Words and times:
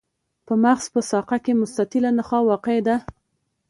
په 0.45 0.53
مغز 0.63 0.85
په 0.93 0.99
ساقه 1.09 1.37
کې 1.45 1.59
مستطیله 1.61 2.09
نخاع 2.17 2.41
واقع 2.49 2.77
ده. 2.87 2.95